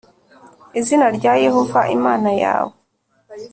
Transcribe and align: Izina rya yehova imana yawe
Izina 0.79 1.07
rya 1.17 1.33
yehova 1.45 1.79
imana 1.95 2.29
yawe 2.43 2.75